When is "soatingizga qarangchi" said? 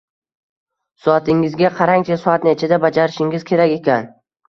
1.03-2.19